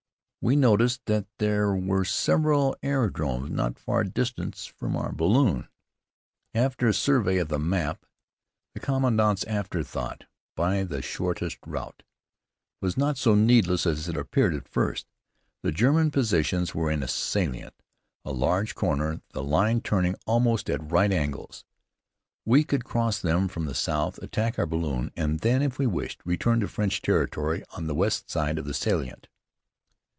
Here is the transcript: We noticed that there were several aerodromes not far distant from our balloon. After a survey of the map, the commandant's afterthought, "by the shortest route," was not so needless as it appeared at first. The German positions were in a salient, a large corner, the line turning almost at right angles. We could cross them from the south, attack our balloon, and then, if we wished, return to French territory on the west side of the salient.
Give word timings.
We 0.43 0.55
noticed 0.55 1.05
that 1.05 1.27
there 1.37 1.75
were 1.75 2.03
several 2.03 2.75
aerodromes 2.81 3.51
not 3.51 3.77
far 3.77 4.03
distant 4.03 4.55
from 4.75 4.95
our 4.97 5.11
balloon. 5.11 5.67
After 6.55 6.87
a 6.87 6.95
survey 6.95 7.37
of 7.37 7.47
the 7.49 7.59
map, 7.59 8.07
the 8.73 8.79
commandant's 8.79 9.43
afterthought, 9.43 10.23
"by 10.55 10.83
the 10.83 11.03
shortest 11.03 11.59
route," 11.63 12.01
was 12.81 12.97
not 12.97 13.19
so 13.19 13.35
needless 13.35 13.85
as 13.85 14.09
it 14.09 14.17
appeared 14.17 14.55
at 14.55 14.67
first. 14.67 15.05
The 15.61 15.71
German 15.71 16.09
positions 16.09 16.73
were 16.73 16.89
in 16.89 17.03
a 17.03 17.07
salient, 17.07 17.75
a 18.25 18.31
large 18.31 18.73
corner, 18.73 19.21
the 19.33 19.43
line 19.43 19.79
turning 19.79 20.15
almost 20.25 20.71
at 20.71 20.91
right 20.91 21.11
angles. 21.13 21.65
We 22.45 22.63
could 22.63 22.83
cross 22.83 23.19
them 23.21 23.47
from 23.47 23.65
the 23.65 23.75
south, 23.75 24.17
attack 24.23 24.57
our 24.57 24.65
balloon, 24.65 25.11
and 25.15 25.41
then, 25.41 25.61
if 25.61 25.77
we 25.77 25.85
wished, 25.85 26.19
return 26.25 26.59
to 26.61 26.67
French 26.67 27.03
territory 27.03 27.63
on 27.77 27.85
the 27.85 27.93
west 27.93 28.31
side 28.31 28.57
of 28.57 28.65
the 28.65 28.73
salient. 28.73 29.27